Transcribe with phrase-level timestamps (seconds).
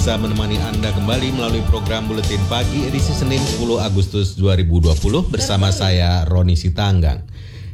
[0.00, 4.96] Bisa menemani Anda kembali melalui program Buletin Pagi edisi Senin 10 Agustus 2020
[5.28, 7.20] bersama saya Roni Sitanggang.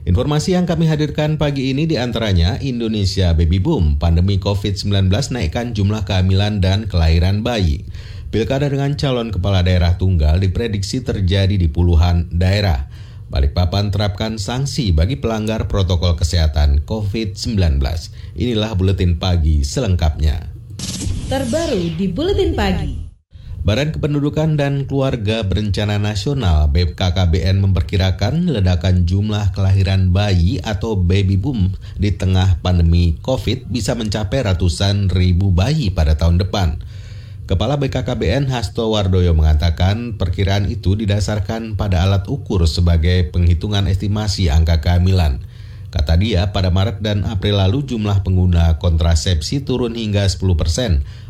[0.02, 6.02] Informasi yang kami hadirkan pagi ini di antaranya Indonesia Baby Boom, pandemi COVID-19 naikkan jumlah
[6.02, 7.86] kehamilan dan kelahiran bayi.
[8.34, 12.90] Pilkada dengan calon kepala daerah tunggal diprediksi terjadi di puluhan daerah.
[13.30, 17.78] Balikpapan terapkan sanksi bagi pelanggar protokol kesehatan COVID-19.
[18.34, 20.55] Inilah buletin pagi selengkapnya.
[21.26, 23.06] Terbaru di Buletin Pagi.
[23.66, 31.74] Badan Kependudukan dan Keluarga Berencana Nasional BKKBN memperkirakan ledakan jumlah kelahiran bayi atau baby boom
[31.98, 36.78] di tengah pandemi COVID bisa mencapai ratusan ribu bayi pada tahun depan.
[37.46, 44.78] Kepala BKKBN Hasto Wardoyo mengatakan perkiraan itu didasarkan pada alat ukur sebagai penghitungan estimasi angka
[44.78, 45.42] kehamilan.
[45.90, 50.42] Kata dia, pada Maret dan April lalu jumlah pengguna kontrasepsi turun hingga 10%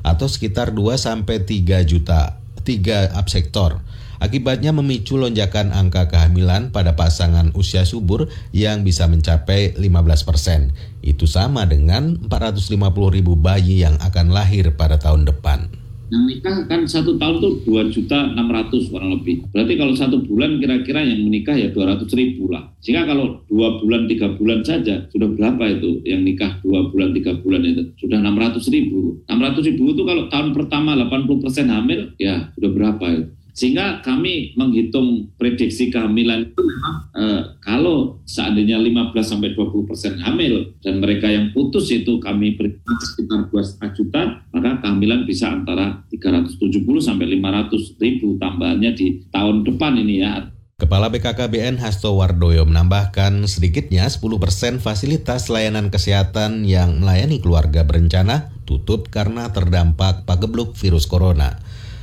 [0.03, 3.85] atau sekitar 2-3 juta 3 absektor.
[4.17, 11.05] Akibatnya memicu lonjakan angka kehamilan pada pasangan usia subur yang bisa mencapai 15%.
[11.05, 15.86] Itu sama dengan 450 ribu bayi yang akan lahir pada tahun depan.
[16.07, 19.43] Yang nikah kan satu tahun tuh dua juta enam ratus kurang lebih.
[19.51, 22.71] Berarti kalau satu bulan kira-kira yang menikah ya dua ratus ribu lah.
[22.79, 27.35] Sehingga kalau dua bulan tiga bulan saja sudah berapa itu yang nikah dua bulan tiga
[27.43, 29.19] bulan itu sudah enam ratus ribu.
[29.27, 33.37] Enam ratus ribu itu kalau tahun pertama 80 persen hamil ya sudah berapa itu.
[33.57, 40.77] Sehingga kami menghitung prediksi kehamilan itu memang eh, kalau seandainya 15 sampai 20 persen hamil
[40.85, 46.83] dan mereka yang putus itu kami beri sekitar 2,5 juta, maka kehamilan bisa antara 370
[47.01, 50.51] sampai 500 ribu tambahannya di tahun depan ini ya.
[50.77, 59.09] Kepala BKKBN Hasto Wardoyo menambahkan sedikitnya 10% fasilitas layanan kesehatan yang melayani keluarga berencana tutup
[59.09, 61.57] karena terdampak pagebluk virus corona.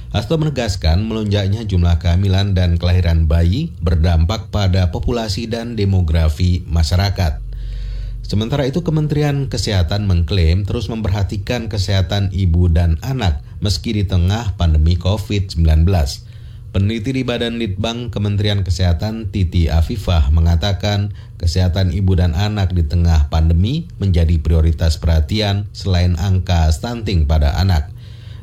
[0.09, 7.45] Hasto menegaskan melonjaknya jumlah kehamilan dan kelahiran bayi berdampak pada populasi dan demografi masyarakat.
[8.25, 14.99] Sementara itu Kementerian Kesehatan mengklaim terus memperhatikan kesehatan ibu dan anak meski di tengah pandemi
[14.99, 15.87] COVID-19.
[16.75, 23.31] Peneliti di Badan Litbang Kementerian Kesehatan Titi Afifah mengatakan kesehatan ibu dan anak di tengah
[23.31, 27.93] pandemi menjadi prioritas perhatian selain angka stunting pada anak.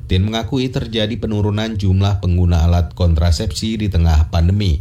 [0.08, 4.80] Tin mengakui terjadi penurunan jumlah pengguna alat kontrasepsi di tengah pandemi.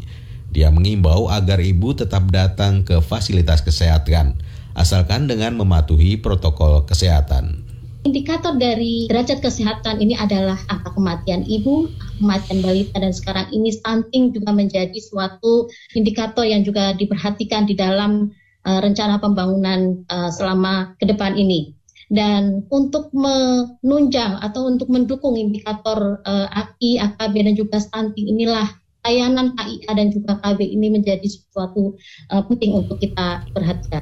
[0.49, 4.41] Dia mengimbau agar ibu tetap datang ke fasilitas kesehatan,
[4.73, 7.68] asalkan dengan mematuhi protokol kesehatan.
[8.09, 11.85] Indikator dari derajat kesehatan ini adalah angka kematian ibu,
[12.17, 18.33] kematian balita, dan sekarang ini stunting juga menjadi suatu indikator yang juga diperhatikan di dalam
[18.65, 21.77] uh, rencana pembangunan uh, selama ke depan ini.
[22.09, 28.73] Dan untuk menunjang atau untuk mendukung indikator uh, AKI, AKB, dan juga stunting inilah
[29.05, 31.93] layanan KIA dan juga KB ini menjadi sesuatu
[32.33, 34.01] uh, penting untuk kita perhatikan.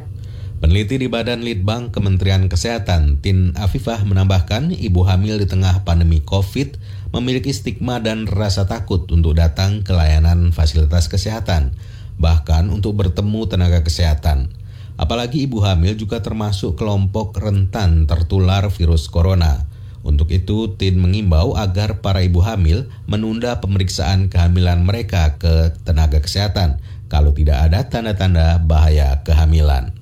[0.57, 6.81] Peneliti di Badan Litbang Kementerian Kesehatan, Tin Afifah menambahkan ibu hamil di tengah pandemi COVID
[7.13, 11.78] memiliki stigma dan rasa takut untuk datang ke layanan fasilitas kesehatan,
[12.18, 14.50] bahkan untuk bertemu tenaga kesehatan.
[14.97, 19.69] Apalagi ibu hamil juga termasuk kelompok rentan tertular virus corona.
[20.01, 26.81] Untuk itu, Tin mengimbau agar para ibu hamil menunda pemeriksaan kehamilan mereka ke tenaga kesehatan
[27.13, 29.96] kalau tidak ada tanda-tanda bahaya kehamilan.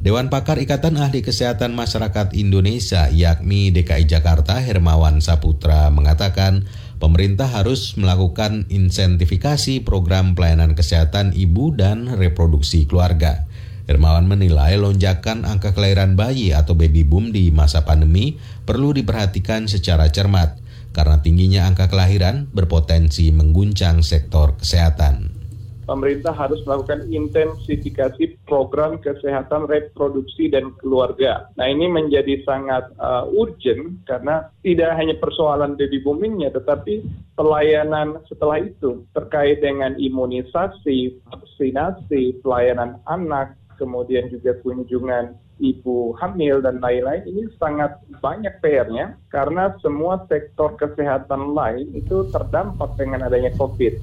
[0.00, 6.64] Dewan Pakar Ikatan Ahli Kesehatan Masyarakat Indonesia yakni DKI Jakarta Hermawan Saputra mengatakan
[6.96, 13.44] pemerintah harus melakukan insentifikasi program pelayanan kesehatan ibu dan reproduksi keluarga.
[13.84, 20.08] Hermawan menilai lonjakan angka kelahiran bayi atau baby boom di masa pandemi perlu diperhatikan secara
[20.08, 20.56] cermat
[20.96, 25.39] karena tingginya angka kelahiran berpotensi mengguncang sektor kesehatan.
[25.90, 31.50] Pemerintah harus melakukan intensifikasi program kesehatan reproduksi dan keluarga.
[31.58, 37.02] Nah ini menjadi sangat uh, urgent karena tidak hanya persoalan baby boomingnya, tetapi
[37.34, 46.80] pelayanan setelah itu terkait dengan imunisasi, vaksinasi, pelayanan anak, kemudian juga kunjungan ibu hamil dan
[46.80, 54.00] lain-lain ini sangat banyak PR-nya karena semua sektor kesehatan lain itu terdampak dengan adanya COVID.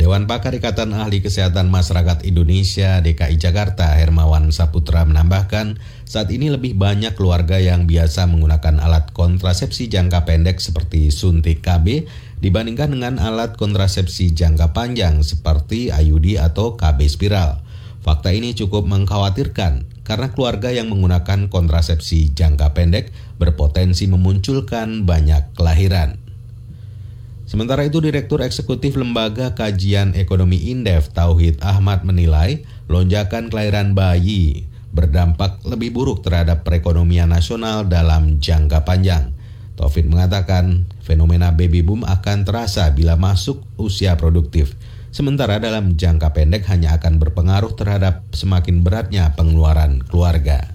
[0.00, 5.76] Dewan Pakar Ikatan Ahli Kesehatan Masyarakat Indonesia DKI Jakarta Hermawan Saputra menambahkan,
[6.08, 12.08] saat ini lebih banyak keluarga yang biasa menggunakan alat kontrasepsi jangka pendek seperti suntik KB
[12.40, 17.60] dibandingkan dengan alat kontrasepsi jangka panjang seperti IUD atau KB spiral.
[18.00, 26.29] Fakta ini cukup mengkhawatirkan karena keluarga yang menggunakan kontrasepsi jangka pendek berpotensi memunculkan banyak kelahiran.
[27.50, 35.58] Sementara itu, Direktur Eksekutif Lembaga Kajian Ekonomi Indef Tauhid Ahmad menilai lonjakan kelahiran bayi berdampak
[35.66, 39.34] lebih buruk terhadap perekonomian nasional dalam jangka panjang.
[39.74, 44.78] Taufik mengatakan fenomena baby boom akan terasa bila masuk usia produktif,
[45.10, 50.69] sementara dalam jangka pendek hanya akan berpengaruh terhadap semakin beratnya pengeluaran keluarga.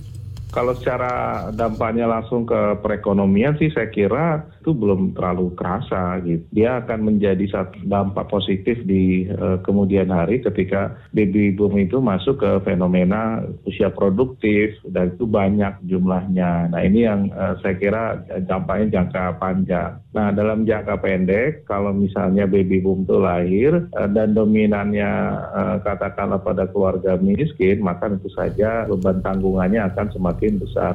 [0.56, 1.12] Kalau secara
[1.52, 6.48] dampaknya langsung ke perekonomian sih saya kira itu belum terlalu kerasa gitu.
[6.56, 12.40] Dia akan menjadi satu dampak positif di uh, kemudian hari ketika baby boom itu masuk
[12.40, 16.72] ke fenomena usia produktif dan itu banyak jumlahnya.
[16.72, 20.00] Nah ini yang uh, saya kira dampaknya jangka panjang.
[20.16, 25.12] Nah dalam jangka pendek kalau misalnya baby boom itu lahir uh, dan dominannya
[25.52, 30.94] uh, katakanlah pada keluarga miskin maka tentu saja beban tanggungannya akan semakin semakin besar.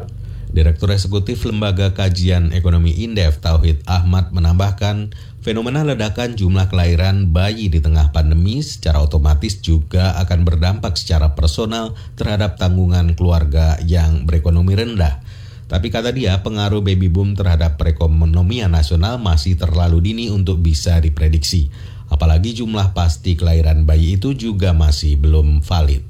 [0.50, 5.14] Direktur Eksekutif Lembaga Kajian Ekonomi Indef Tauhid Ahmad menambahkan,
[5.47, 11.94] fenomena ledakan jumlah kelahiran bayi di tengah pandemi secara otomatis juga akan berdampak secara personal
[12.19, 15.23] terhadap tanggungan keluarga yang berekonomi rendah.
[15.70, 21.70] Tapi kata dia, pengaruh baby boom terhadap perekonomian nasional masih terlalu dini untuk bisa diprediksi.
[22.11, 26.02] Apalagi jumlah pasti kelahiran bayi itu juga masih belum valid.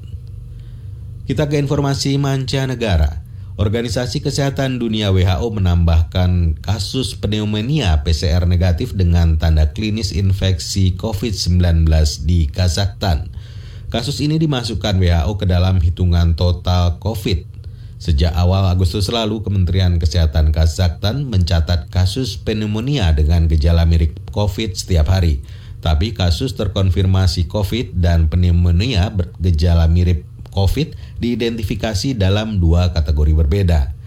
[1.29, 3.20] Kita ke informasi mancanegara.
[3.61, 11.85] Organisasi Kesehatan Dunia WHO menambahkan kasus pneumonia PCR negatif dengan tanda klinis infeksi COVID-19
[12.25, 13.29] di Kazakhstan.
[13.93, 17.45] Kasus ini dimasukkan WHO ke dalam hitungan total COVID.
[18.01, 25.13] Sejak awal Agustus lalu, Kementerian Kesehatan Kazakhstan mencatat kasus pneumonia dengan gejala mirip COVID setiap
[25.13, 25.45] hari.
[25.85, 33.97] Tapi kasus terkonfirmasi COVID dan pneumonia bergejala mirip COVID diidentifikasi dalam dua kategori berbeda.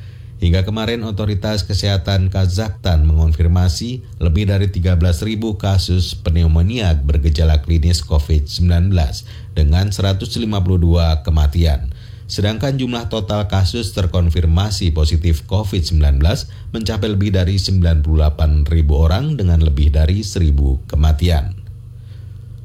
[0.44, 8.93] Hingga kemarin otoritas kesehatan Kazakhstan mengonfirmasi lebih dari 13.000 kasus pneumonia bergejala klinis COVID-19
[9.56, 10.29] dengan 152
[11.25, 11.96] kematian.
[12.29, 16.20] Sedangkan jumlah total kasus terkonfirmasi positif COVID-19
[16.76, 18.05] mencapai lebih dari 98.000
[18.93, 20.52] orang dengan lebih dari 1.000
[20.85, 21.63] kematian.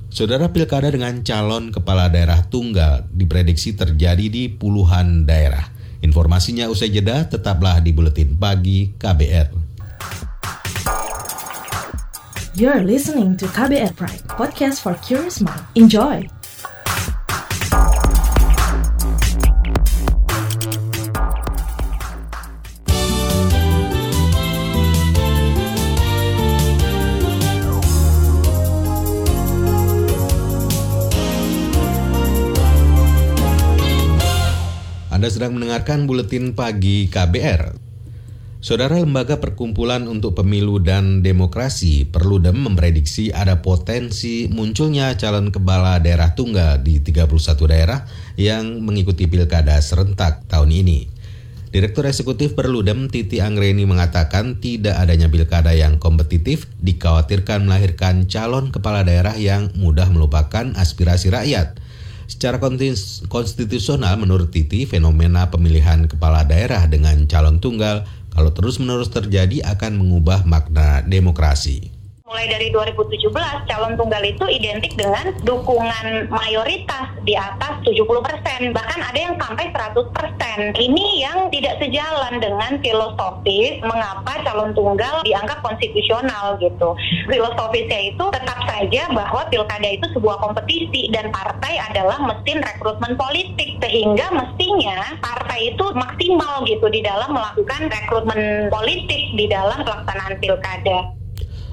[0.09, 5.69] Saudara pilkada dengan calon kepala daerah tunggal diprediksi terjadi di puluhan daerah.
[6.01, 9.53] Informasinya usai jeda tetaplah di Buletin Pagi KBR.
[12.57, 15.63] You're listening to KBR Pride, podcast for curious mind.
[15.77, 16.38] Enjoy!
[35.19, 37.75] Anda sedang mendengarkan buletin pagi KBR.
[38.63, 46.39] Saudara Lembaga Perkumpulan untuk Pemilu dan Demokrasi Perludem memprediksi ada potensi munculnya calon kepala daerah
[46.39, 47.35] tunggal di 31
[47.67, 48.07] daerah
[48.39, 51.11] yang mengikuti pilkada serentak tahun ini.
[51.67, 59.03] Direktur Eksekutif Perludem Titi Anggreni mengatakan tidak adanya pilkada yang kompetitif dikhawatirkan melahirkan calon kepala
[59.03, 61.75] daerah yang mudah melupakan aspirasi rakyat.
[62.29, 62.61] Secara
[63.25, 70.45] konstitusional menurut Titi, fenomena pemilihan kepala daerah dengan calon tunggal kalau terus-menerus terjadi akan mengubah
[70.45, 71.98] makna demokrasi
[72.29, 73.33] mulai dari 2017
[73.65, 78.69] calon tunggal itu identik dengan dukungan mayoritas di atas 70 persen.
[78.69, 80.59] Bahkan ada yang sampai 100 persen.
[80.77, 86.93] Ini yang tidak sejalan dengan filosofis mengapa calon tunggal dianggap konstitusional gitu.
[87.25, 93.81] Filosofisnya itu tetap saja bahwa pilkada itu sebuah kompetisi dan partai adalah mesin rekrutmen politik
[93.81, 101.18] sehingga mestinya partai itu maksimal gitu di dalam melakukan rekrutmen politik di dalam pelaksanaan pilkada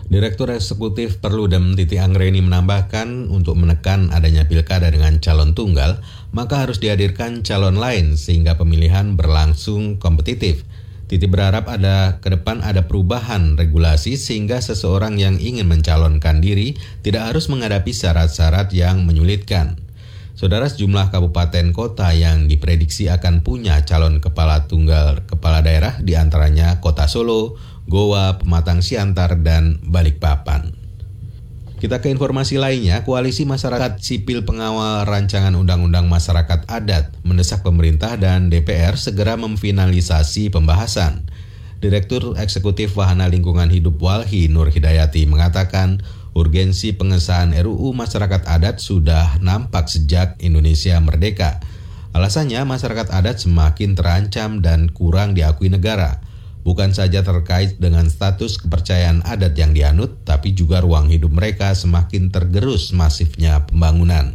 [0.06, 5.98] Direktur Eksekutif Perludem Titi Anggreni menambahkan untuk menekan adanya pilkada dengan calon tunggal,
[6.30, 10.62] maka harus dihadirkan calon lain sehingga pemilihan berlangsung kompetitif.
[11.10, 17.34] Titi berharap ada ke depan ada perubahan regulasi sehingga seseorang yang ingin mencalonkan diri tidak
[17.34, 19.74] harus menghadapi syarat-syarat yang menyulitkan.
[20.36, 26.76] Saudara sejumlah kabupaten kota yang diprediksi akan punya calon kepala tunggal kepala daerah di antaranya
[26.84, 30.74] Kota Solo, Goa, Pematang Siantar, dan Balikpapan.
[31.78, 38.50] Kita ke informasi lainnya, Koalisi Masyarakat Sipil Pengawal Rancangan Undang-Undang Masyarakat Adat mendesak pemerintah dan
[38.50, 41.30] DPR segera memfinalisasi pembahasan.
[41.78, 46.02] Direktur Eksekutif Wahana Lingkungan Hidup Walhi Nur Hidayati mengatakan
[46.34, 51.62] urgensi pengesahan RUU Masyarakat Adat sudah nampak sejak Indonesia merdeka.
[52.16, 56.24] Alasannya masyarakat adat semakin terancam dan kurang diakui negara
[56.66, 62.34] bukan saja terkait dengan status kepercayaan adat yang dianut, tapi juga ruang hidup mereka semakin
[62.34, 64.34] tergerus masifnya pembangunan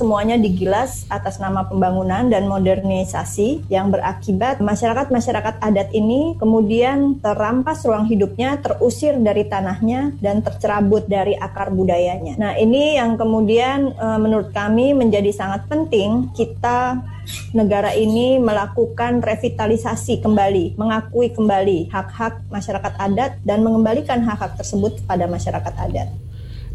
[0.00, 8.08] semuanya digilas atas nama pembangunan dan modernisasi yang berakibat masyarakat-masyarakat adat ini kemudian terampas ruang
[8.08, 12.40] hidupnya, terusir dari tanahnya dan tercerabut dari akar budayanya.
[12.40, 17.04] Nah, ini yang kemudian e, menurut kami menjadi sangat penting kita
[17.52, 25.26] negara ini melakukan revitalisasi kembali, mengakui kembali hak-hak masyarakat adat dan mengembalikan hak-hak tersebut kepada
[25.26, 26.08] masyarakat adat.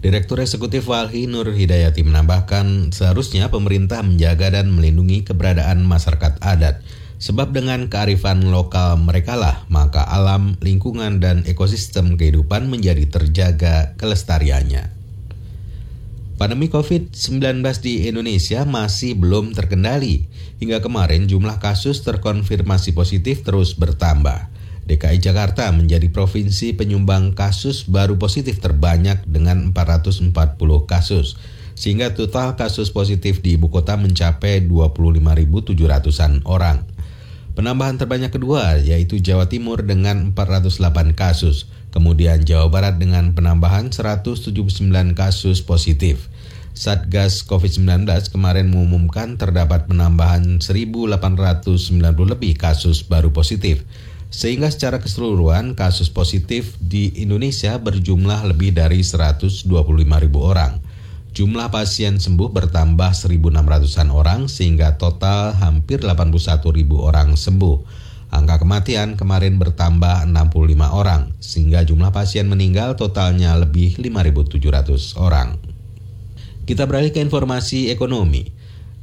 [0.06, 6.86] Direktur Eksekutif Walhi Nur Hidayati menambahkan seharusnya pemerintah menjaga dan melindungi keberadaan masyarakat adat.
[7.16, 15.04] Sebab dengan kearifan lokal mereka lah, maka alam, lingkungan, dan ekosistem kehidupan menjadi terjaga kelestariannya.
[16.36, 20.27] Pandemi COVID-19 di Indonesia masih belum terkendali.
[20.60, 24.51] Hingga kemarin jumlah kasus terkonfirmasi positif terus bertambah.
[24.84, 30.36] DKI Jakarta menjadi provinsi penyumbang kasus baru positif terbanyak dengan 440
[30.84, 31.39] kasus,
[31.72, 36.84] sehingga total kasus positif di ibu kota mencapai 25.700-an orang.
[37.56, 44.52] Penambahan terbanyak kedua yaitu Jawa Timur dengan 408 kasus, kemudian Jawa Barat dengan penambahan 179
[45.16, 46.28] kasus positif.
[46.75, 48.04] Satgas COVID-19
[48.36, 51.96] kemarin mengumumkan terdapat penambahan 1.890
[52.28, 53.88] lebih kasus baru positif
[54.36, 59.64] sehingga secara keseluruhan kasus positif di Indonesia berjumlah lebih dari 125
[59.96, 60.84] ribu orang.
[61.36, 66.32] Jumlah pasien sembuh bertambah 1.600-an orang sehingga total hampir 81
[66.75, 68.04] ribu orang sembuh.
[68.36, 75.56] Angka kematian kemarin bertambah 65 orang sehingga jumlah pasien meninggal totalnya lebih 5.700 orang.
[76.68, 78.51] Kita beralih ke informasi ekonomi.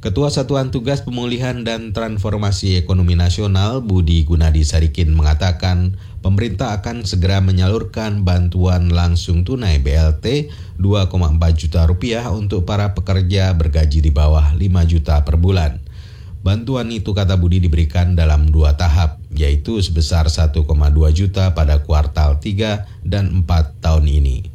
[0.03, 7.39] Ketua Satuan Tugas Pemulihan dan Transformasi Ekonomi Nasional Budi Gunadi Sadikin mengatakan pemerintah akan segera
[7.39, 14.91] menyalurkan bantuan langsung tunai BLT 2,4 juta rupiah untuk para pekerja bergaji di bawah 5
[14.91, 15.79] juta per bulan.
[16.43, 20.59] Bantuan itu kata Budi diberikan dalam dua tahap, yaitu sebesar 1,2
[21.15, 24.51] juta pada kuartal 3 dan 4 tahun ini.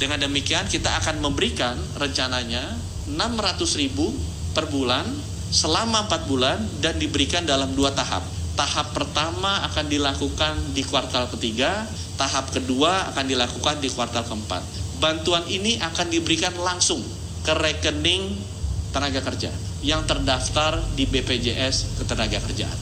[0.00, 2.64] Dengan demikian kita akan memberikan rencananya
[3.12, 4.08] 600 ribu
[4.56, 5.04] per bulan
[5.52, 8.24] selama empat bulan dan diberikan dalam dua tahap.
[8.56, 11.84] Tahap pertama akan dilakukan di kuartal ketiga,
[12.16, 14.64] tahap kedua akan dilakukan di kuartal keempat.
[14.96, 17.04] Bantuan ini akan diberikan langsung
[17.44, 18.55] ke rekening
[18.96, 19.52] tenaga kerja
[19.84, 22.78] yang terdaftar di BPJS Ketenagakerjaan.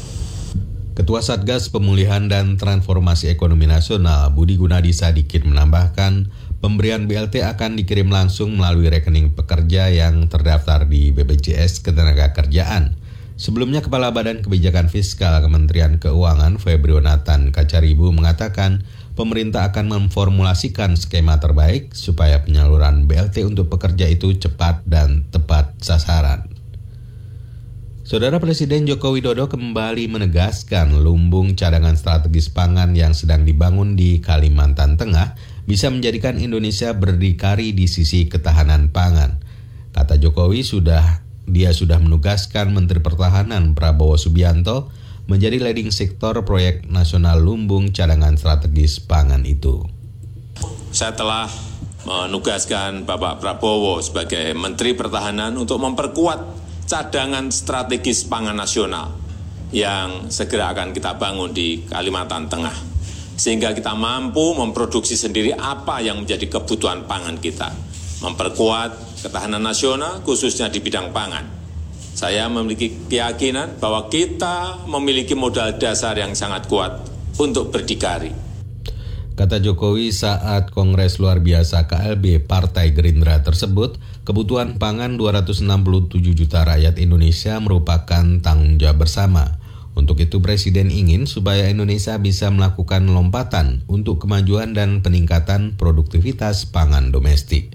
[0.94, 6.30] Ketua Satgas Pemulihan dan Transformasi Ekonomi Nasional Budi Gunadi Sadikin menambahkan,
[6.62, 12.94] Pemberian BLT akan dikirim langsung melalui rekening pekerja yang terdaftar di BPJS Ketenagakerjaan.
[13.35, 21.38] Sebelumnya Kepala Badan Kebijakan Fiskal Kementerian Keuangan Febrio Nathan Kacaribu mengatakan pemerintah akan memformulasikan skema
[21.38, 26.50] terbaik supaya penyaluran BLT untuk pekerja itu cepat dan tepat sasaran.
[28.04, 35.00] Saudara Presiden Joko Widodo kembali menegaskan lumbung cadangan strategis pangan yang sedang dibangun di Kalimantan
[35.00, 39.40] Tengah bisa menjadikan Indonesia berdikari di sisi ketahanan pangan.
[39.97, 44.92] Kata Jokowi sudah dia sudah menugaskan Menteri Pertahanan Prabowo Subianto
[45.24, 49.84] menjadi leading sektor proyek nasional lumbung cadangan strategis pangan itu.
[50.92, 51.48] Saya telah
[52.04, 56.40] menugaskan Bapak Prabowo sebagai Menteri Pertahanan untuk memperkuat
[56.84, 59.16] cadangan strategis pangan nasional
[59.72, 62.94] yang segera akan kita bangun di Kalimantan Tengah
[63.34, 67.74] sehingga kita mampu memproduksi sendiri apa yang menjadi kebutuhan pangan kita,
[68.22, 68.94] memperkuat
[69.26, 71.63] ketahanan nasional khususnya di bidang pangan.
[72.14, 77.02] Saya memiliki keyakinan bahwa kita memiliki modal dasar yang sangat kuat
[77.42, 78.30] untuk berdikari.
[79.35, 85.66] Kata Jokowi saat Kongres Luar Biasa KLB Partai Gerindra tersebut, kebutuhan pangan 267
[86.38, 89.59] juta rakyat Indonesia merupakan tanggung jawab bersama.
[89.99, 97.11] Untuk itu Presiden ingin supaya Indonesia bisa melakukan lompatan untuk kemajuan dan peningkatan produktivitas pangan
[97.11, 97.75] domestik.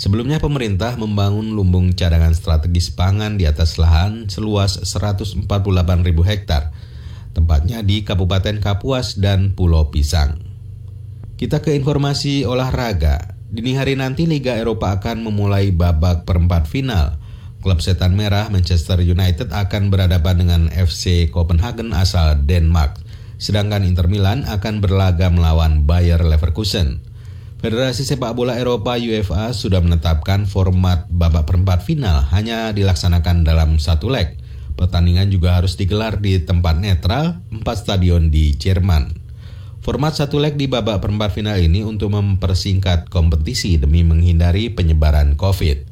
[0.00, 5.44] Sebelumnya pemerintah membangun lumbung cadangan strategis pangan di atas lahan seluas 148
[6.00, 6.72] ribu hektar,
[7.36, 10.40] tempatnya di Kabupaten Kapuas dan Pulau Pisang.
[11.36, 13.36] Kita ke informasi olahraga.
[13.52, 17.20] Dini hari nanti Liga Eropa akan memulai babak perempat final.
[17.60, 22.96] Klub Setan Merah Manchester United akan berhadapan dengan FC Copenhagen asal Denmark.
[23.36, 27.09] Sedangkan Inter Milan akan berlaga melawan Bayer Leverkusen.
[27.60, 34.08] Federasi Sepak Bola Eropa UEFA sudah menetapkan format babak perempat final hanya dilaksanakan dalam satu
[34.08, 34.40] leg.
[34.80, 39.12] Pertandingan juga harus digelar di tempat netral, empat stadion di Jerman.
[39.84, 45.84] Format satu leg di babak perempat final ini untuk mempersingkat kompetisi demi menghindari penyebaran COVID.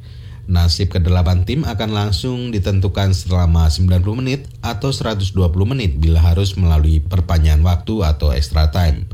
[0.49, 5.37] Nasib kedelapan tim akan langsung ditentukan selama 90 menit atau 120
[5.69, 9.05] menit bila harus melalui perpanjangan waktu atau extra time.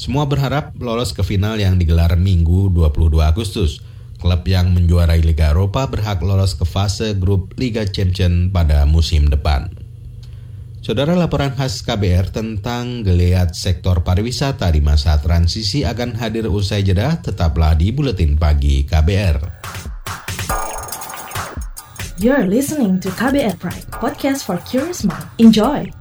[0.00, 3.84] Semua berharap lolos ke final yang digelar Minggu 22 Agustus.
[4.16, 9.68] Klub yang menjuarai Liga Eropa berhak lolos ke fase grup Liga Champions pada musim depan.
[10.80, 17.20] Saudara laporan khas KBR tentang geliat sektor pariwisata di masa transisi akan hadir usai jeda,
[17.20, 19.36] tetaplah di Buletin Pagi KBR.
[22.16, 25.28] You're listening to KBR Pride, podcast for curious mind.
[25.36, 25.99] Enjoy!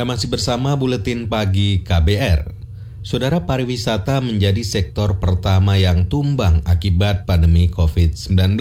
[0.00, 2.56] Anda masih bersama Buletin Pagi KBR.
[3.04, 8.56] Saudara pariwisata menjadi sektor pertama yang tumbang akibat pandemi COVID-19.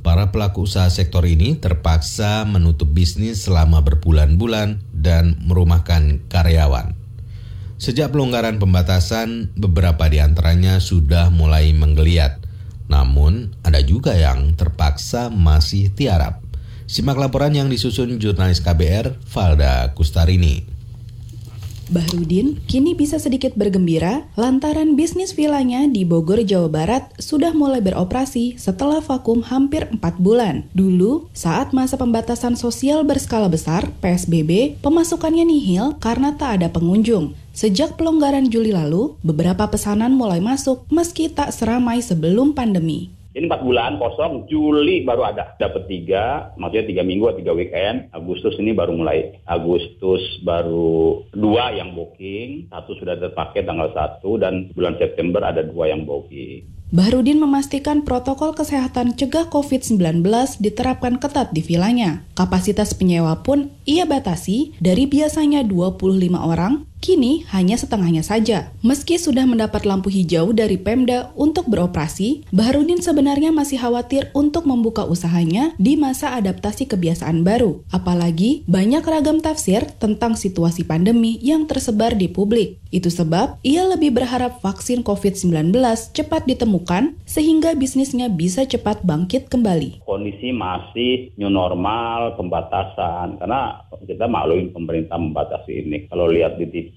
[0.00, 6.96] Para pelaku usaha sektor ini terpaksa menutup bisnis selama berbulan-bulan dan merumahkan karyawan.
[7.76, 12.40] Sejak pelonggaran pembatasan, beberapa di antaranya sudah mulai menggeliat.
[12.88, 16.43] Namun, ada juga yang terpaksa masih tiarap.
[16.84, 20.68] Simak laporan yang disusun jurnalis KBR, Valda Kustarini.
[21.84, 28.56] Bahrudin kini bisa sedikit bergembira lantaran bisnis vilanya di Bogor, Jawa Barat sudah mulai beroperasi
[28.56, 30.64] setelah vakum hampir 4 bulan.
[30.72, 37.36] Dulu, saat masa pembatasan sosial berskala besar, PSBB, pemasukannya nihil karena tak ada pengunjung.
[37.52, 43.12] Sejak pelonggaran Juli lalu, beberapa pesanan mulai masuk meski tak seramai sebelum pandemi.
[43.34, 45.58] Ini empat bulan kosong, Juli baru ada.
[45.58, 48.06] Dapat tiga, maksudnya tiga minggu atau tiga weekend.
[48.14, 49.42] Agustus ini baru mulai.
[49.42, 55.90] Agustus baru dua yang booking, satu sudah terpakai tanggal satu, dan bulan September ada dua
[55.90, 56.62] yang booking.
[56.94, 60.22] Bahrudin memastikan protokol kesehatan cegah COVID-19
[60.62, 62.22] diterapkan ketat di vilanya.
[62.38, 68.72] Kapasitas penyewa pun ia batasi dari biasanya 25 orang Kini hanya setengahnya saja.
[68.80, 75.04] Meski sudah mendapat lampu hijau dari Pemda untuk beroperasi, Baharudin sebenarnya masih khawatir untuk membuka
[75.04, 77.84] usahanya di masa adaptasi kebiasaan baru.
[77.92, 82.80] Apalagi banyak ragam tafsir tentang situasi pandemi yang tersebar di publik.
[82.88, 85.76] Itu sebab ia lebih berharap vaksin COVID-19
[86.16, 90.08] cepat ditemukan sehingga bisnisnya bisa cepat bangkit kembali.
[90.08, 96.06] Kondisi masih new normal, pembatasan, karena kita maklumin pemerintah membatasi ini.
[96.06, 96.93] Kalau lihat di TV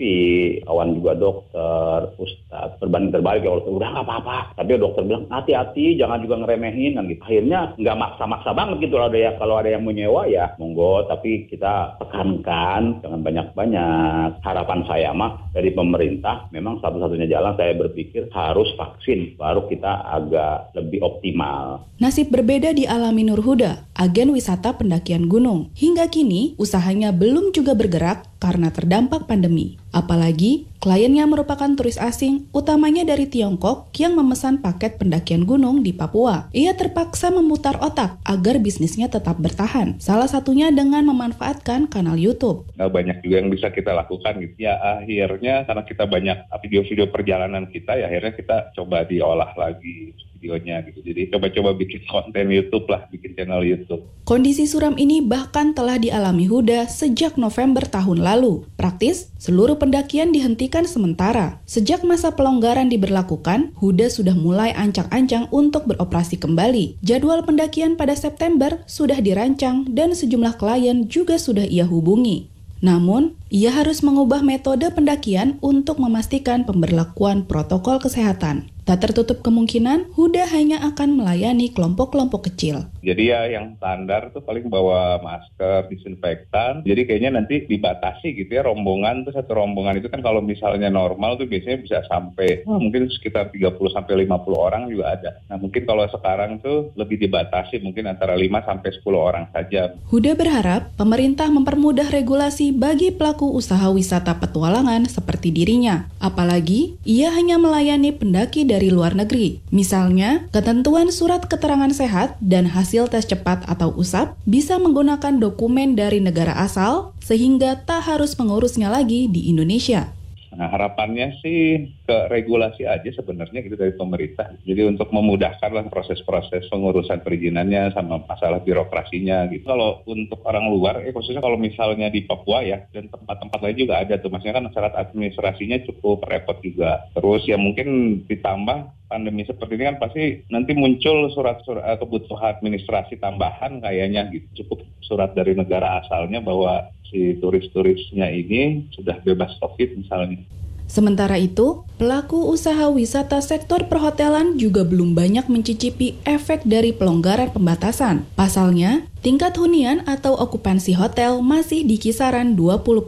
[0.63, 4.37] kawan juga dokter, ustadz, berbanding terbalik ya udah nggak apa-apa.
[4.53, 7.21] Tapi dokter bilang hati-hati, jangan juga ngeremehin kan gitu.
[7.25, 11.97] Akhirnya nggak maksa-maksa banget gitu ada ya kalau ada yang menyewa ya monggo, tapi kita
[12.01, 14.43] tekankan dengan banyak-banyak.
[14.43, 20.75] Harapan saya mah dari pemerintah memang satu-satunya jalan saya berpikir harus vaksin baru kita agak
[20.77, 21.87] lebih optimal.
[21.97, 25.73] Nasib berbeda dialami Nur Huda, agen wisata pendakian gunung.
[25.73, 29.77] Hingga kini usahanya belum juga bergerak karena terdampak pandemi.
[29.93, 36.53] Apalagi kliennya merupakan turis asing, utamanya dari Tiongkok yang memesan paket pendakian gunung di Papua.
[36.53, 39.97] Ia terpaksa memutar otak agar bisnisnya tetap bertahan.
[39.97, 42.69] Salah satunya dengan memanfaatkan kanal YouTube.
[42.77, 44.69] Nah, banyak juga yang bisa kita lakukan gitu.
[44.69, 50.85] Ya akhirnya karena kita banyak video-video perjalanan kita, ya akhirnya kita coba diolah lagi videonya
[50.85, 51.01] gitu.
[51.01, 54.05] Jadi coba-coba bikin konten YouTube lah, bikin channel YouTube.
[54.23, 58.69] Kondisi suram ini bahkan telah dialami Huda sejak November tahun lalu.
[58.77, 61.57] Praktis, seluruh pendakian dihentikan sementara.
[61.65, 67.01] Sejak masa pelonggaran diberlakukan, Huda sudah mulai ancang-ancang untuk beroperasi kembali.
[67.01, 72.53] Jadwal pendakian pada September sudah dirancang dan sejumlah klien juga sudah ia hubungi.
[72.77, 78.67] Namun, ia harus mengubah metode pendakian untuk memastikan pemberlakuan protokol kesehatan.
[78.87, 82.87] Tak tertutup kemungkinan Huda hanya akan melayani kelompok-kelompok kecil.
[83.03, 86.87] Jadi ya yang standar tuh paling bawa masker, disinfektan.
[86.87, 91.35] Jadi kayaknya nanti dibatasi gitu ya rombongan tuh satu rombongan itu kan kalau misalnya normal
[91.35, 95.31] tuh biasanya bisa sampai oh, mungkin sekitar 30 sampai 50 orang juga ada.
[95.51, 99.99] Nah, mungkin kalau sekarang tuh lebih dibatasi mungkin antara 5 sampai 10 orang saja.
[100.07, 106.09] Huda berharap pemerintah mempermudah regulasi bagi pelaku usaha wisata petualangan seperti dirinya.
[106.17, 109.61] Apalagi ia hanya melayani pendaki dari luar negeri.
[109.69, 116.17] Misalnya, ketentuan surat keterangan sehat dan hasil tes cepat atau USAP bisa menggunakan dokumen dari
[116.17, 120.16] negara asal sehingga tak harus mengurusnya lagi di Indonesia.
[120.57, 124.57] Nah, harapannya sih ke regulasi aja sebenarnya gitu dari pemerintah.
[124.65, 129.69] Jadi untuk memudahkan lah proses-proses pengurusan perizinannya sama masalah birokrasinya gitu.
[129.69, 134.01] Kalau untuk orang luar, eh khususnya kalau misalnya di Papua ya dan tempat-tempat lain juga
[134.01, 134.33] ada tuh.
[134.33, 137.05] Maksudnya kan syarat administrasinya cukup repot juga.
[137.13, 143.21] Terus ya mungkin ditambah pandemi seperti ini kan pasti nanti muncul surat-surat eh, kebutuhan administrasi
[143.21, 144.65] tambahan kayaknya gitu.
[144.65, 150.43] Cukup surat dari negara asalnya bahwa si turis-turisnya ini sudah bebas COVID misalnya.
[150.87, 158.23] Sementara itu, pelaku usaha wisata sektor perhotelan juga belum banyak mencicipi efek dari pelonggaran pembatasan.
[158.39, 163.03] Pasalnya, tingkat hunian atau okupansi hotel masih di kisaran 20%.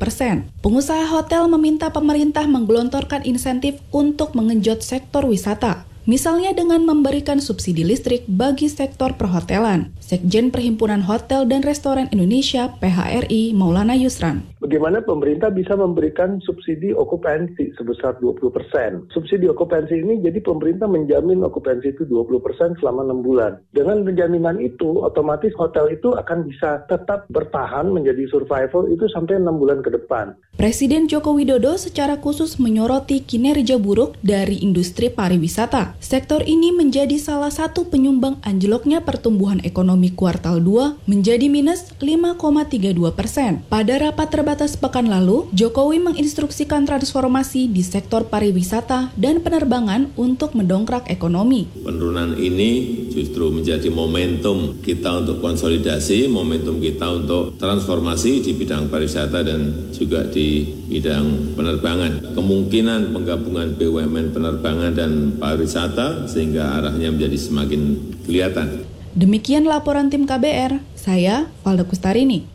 [0.59, 8.26] Pengusaha hotel meminta pemerintah menggelontorkan insentif untuk mengenjot sektor wisata misalnya dengan memberikan subsidi listrik
[8.26, 9.93] bagi sektor perhotelan.
[10.02, 14.41] Sekjen Perhimpunan Hotel dan Restoran Indonesia PHRI Maulana Yusran.
[14.58, 19.13] Bagaimana pemerintah bisa memberikan subsidi okupansi sebesar 20%.
[19.13, 23.62] Subsidi okupansi ini jadi pemerintah menjamin okupansi itu 20% selama 6 bulan.
[23.69, 29.62] Dengan penjaminan itu, otomatis hotel itu akan bisa tetap bertahan menjadi survival itu sampai 6
[29.62, 30.34] bulan ke depan.
[30.58, 35.98] Presiden Joko Widodo secara khusus menyoroti kinerja buruk dari industri pariwisata.
[35.99, 43.59] Sektor ini menjadi salah satu penyumbang anjloknya pertumbuhan ekonomi kuartal 2 menjadi minus 5,32 persen.
[43.67, 51.12] Pada rapat terbatas pekan lalu, Jokowi menginstruksikan transformasi di sektor pariwisata dan penerbangan untuk mendongkrak
[51.12, 51.67] ekonomi.
[51.83, 52.71] Penurunan ini
[53.19, 60.23] justru menjadi momentum kita untuk konsolidasi, momentum kita untuk transformasi di bidang pariwisata dan juga
[60.32, 62.34] di bidang penerbangan.
[62.34, 67.82] Kemungkinan penggabungan BUMN penerbangan dan pariwisata wisata sehingga arahnya menjadi semakin
[68.23, 68.67] kelihatan.
[69.13, 72.45] Demikian laporan tim KBR, saya Valda Kustarini.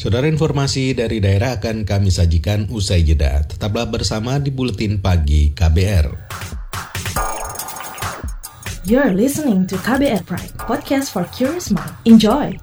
[0.00, 3.44] Saudara informasi dari daerah akan kami sajikan usai jeda.
[3.44, 6.49] Tetaplah bersama di Buletin Pagi KBR.
[8.84, 11.92] You're listening to KBR Pride, podcast for curious mind.
[12.06, 12.58] Enjoy!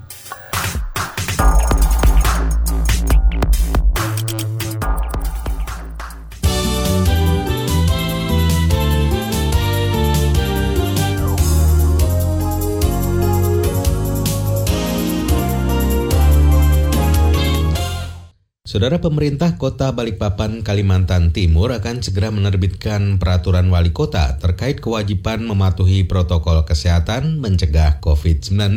[18.67, 26.03] Saudara pemerintah Kota Balikpapan, Kalimantan Timur akan segera menerbitkan peraturan wali kota terkait kewajiban mematuhi
[26.03, 28.75] protokol kesehatan mencegah COVID-19.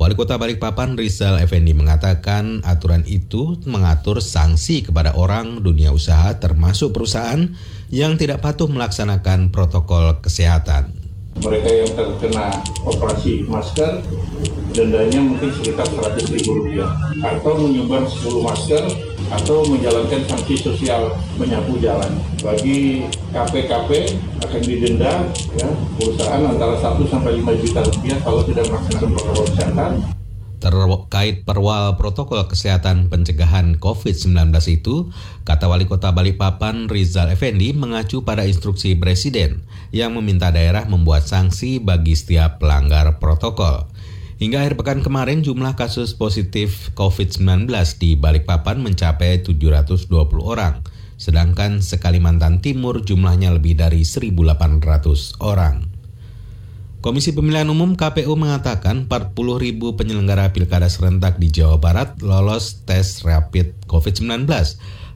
[0.00, 6.96] Wali Kota Balikpapan Rizal Effendi mengatakan aturan itu mengatur sanksi kepada orang dunia usaha termasuk
[6.96, 7.52] perusahaan
[7.92, 11.03] yang tidak patuh melaksanakan protokol kesehatan
[11.42, 14.04] mereka yang terkena operasi masker
[14.74, 16.90] dendanya mungkin sekitar 100 ribu rupiah.
[17.22, 18.84] Atau menyebar 10 masker
[19.32, 22.12] atau menjalankan sanksi sosial menyapu jalan.
[22.44, 23.90] Bagi KPKP
[24.44, 25.24] akan didenda
[25.56, 29.92] ya perusahaan antara 1 sampai 5 juta rupiah kalau tidak melaksanakan protokol kesehatan
[30.58, 35.08] terkait perwal protokol kesehatan pencegahan COVID-19 itu,
[35.46, 39.62] kata Wali Kota Balikpapan Rizal Effendi mengacu pada instruksi Presiden
[39.94, 43.86] yang meminta daerah membuat sanksi bagi setiap pelanggar protokol.
[44.42, 47.70] Hingga akhir pekan kemarin jumlah kasus positif COVID-19
[48.02, 50.10] di Balikpapan mencapai 720
[50.42, 50.82] orang,
[51.14, 55.93] sedangkan sekalimantan Timur jumlahnya lebih dari 1.800 orang.
[57.04, 63.20] Komisi Pemilihan Umum KPU mengatakan 40 ribu penyelenggara pilkada serentak di Jawa Barat lolos tes
[63.28, 64.48] rapid COVID-19.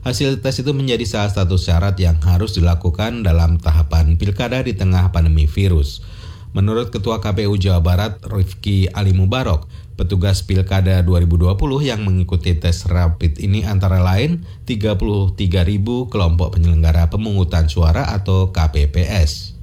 [0.05, 5.09] Hasil tes itu menjadi salah satu syarat yang harus dilakukan dalam tahapan pilkada di tengah
[5.09, 6.05] pandemi virus.
[6.53, 9.65] Menurut Ketua KPU Jawa Barat, Rifki Ali Mubarok,
[9.97, 15.33] petugas pilkada 2020 yang mengikuti tes rapid ini antara lain 33
[15.65, 19.58] ribu kelompok penyelenggara pemungutan suara atau KPPS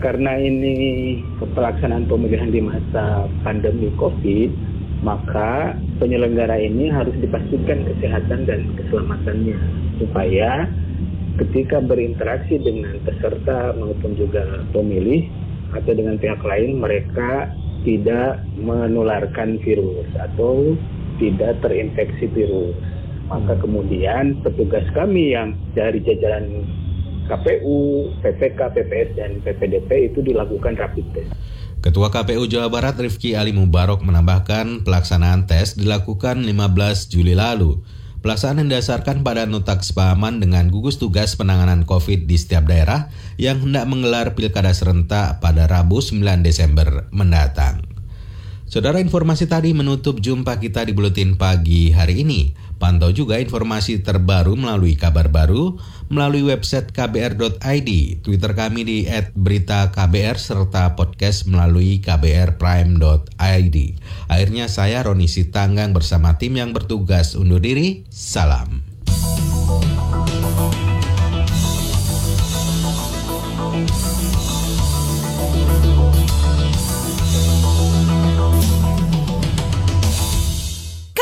[0.00, 0.74] karena ini
[1.40, 4.50] pelaksanaan pemilihan di masa pandemi COVID,
[5.00, 9.56] maka penyelenggara ini harus dipastikan kesehatan dan keselamatannya
[10.00, 10.68] supaya
[11.36, 15.28] ketika berinteraksi dengan peserta maupun juga pemilih
[15.76, 17.52] atau dengan pihak lain mereka
[17.84, 20.74] tidak menularkan virus atau
[21.20, 22.76] tidak terinfeksi virus.
[23.26, 26.62] Maka kemudian petugas kami yang dari jajaran
[27.26, 31.30] KPU, PPK, PPS, dan PPDP itu dilakukan rapid test.
[31.82, 37.78] Ketua KPU Jawa Barat Rifki Ali Mubarok menambahkan pelaksanaan tes dilakukan 15 Juli lalu.
[38.26, 43.06] Pelaksanaan didasarkan pada nota kesepahaman dengan gugus tugas penanganan COVID di setiap daerah
[43.38, 47.86] yang hendak menggelar pilkada serentak pada Rabu 9 Desember mendatang.
[48.66, 52.50] Saudara informasi tadi menutup jumpa kita di Buletin Pagi hari ini.
[52.76, 55.80] Pantau juga informasi terbaru melalui kabar baru,
[56.12, 58.98] melalui website kbr.id, Twitter kami di
[59.32, 63.76] @beritaKBR serta podcast melalui kbrprime.id.
[64.28, 68.04] Akhirnya saya Roni Sitanggang bersama tim yang bertugas undur diri.
[68.12, 68.84] Salam.